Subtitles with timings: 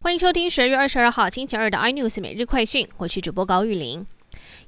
[0.00, 4.06] 欢迎收听十二月二十二号星期二的 iNews 每日快讯，我是主播高玉玲。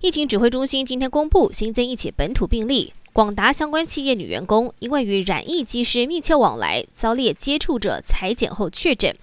[0.01, 9.15] 疫情指挥中心今天公布新增一起本土病例，广达相关企业女员工因为与染疫机师密切往来，遭列接触者裁剪后确诊。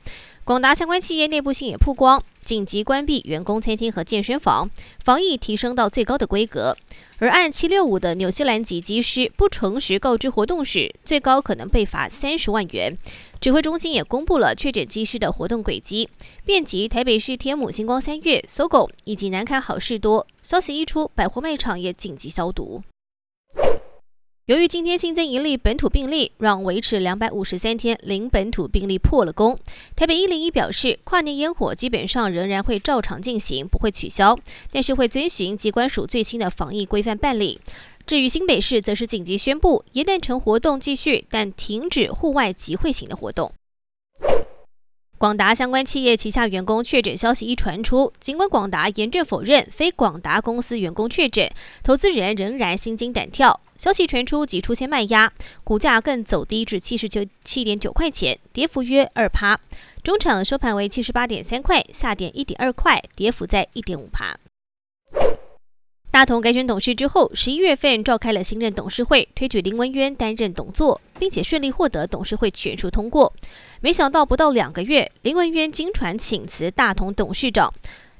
[0.45, 4.69] 广达相关企业内部信也曝光，紧急关闭员工餐厅和健身房，
[5.03, 6.77] 防疫提升到最高的规格。
[7.17, 12.97] 而按七六五的纽西兰籍机师不诚实告知活动时，最高可能被罚三十万元。
[13.41, 16.07] 指挥中心也公布了确诊机师的活动轨迹，
[16.45, 20.25] 遍及台北市天母星光三月、搜狗以及南坎好事多。
[20.41, 22.81] 消息一出，百货卖场也紧急消毒。
[24.47, 29.59] 由于今天新增一例本土病例，让维持两百五十三天零本土病例破了功。
[29.93, 34.39] 台北一零一表示，跨年烟火基本上仍然会照常进行，不会取消，
[34.71, 37.59] 但是会遵循机关署最新的防疫规范办理。
[38.05, 43.51] 至于新北市，则是紧急宣布，元旦城活动继续，但停止户外集会型的活动。
[45.19, 51.49] 广达相关企业旗下员工确诊消息一传出，尽管广达严正否认非广达公司员工确诊，
[51.81, 53.59] 投资人仍然心惊胆跳。
[53.79, 55.31] 消息传出即出现卖压，
[55.63, 59.59] 股价更走低至七十九七点九块钱，跌幅约二趴。
[60.03, 64.37] 中场收盘为七十八点三块，下跌一点二块，跌幅在一点五趴。
[66.17, 73.31] 大同改选董事之后，十一月份召开了新任董事会，推举林文渊担任董座，并且顺利获得董事会全数通过。
[73.81, 77.71] 没想到不到两个月，林文渊经传请辞大同董事长。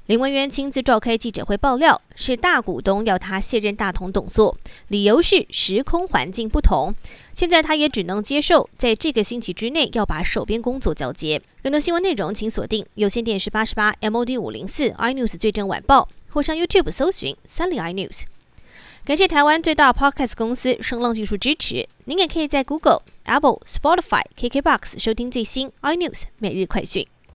[0.06, 6.94] 林文渊亲自召开记者会爆料，是大股东要他卸任大同董座，理由是时空环境不同。
[7.32, 11.42] 现在他也只能接受，在这个星期之内要把手边工作交接。
[11.64, 16.08] 更多新闻内容，请锁定有线电视八十八 MOD 五零四 iNews 最正晚报。
[16.30, 18.22] 或上 YouTube 搜寻三零 iNews。
[19.04, 21.88] 感谢台湾最大 Podcast 公司声浪技术支持。
[22.04, 27.06] 您也可以在 Google、Apple、Spotify、KKBox 收听最新 iNews 每日快讯。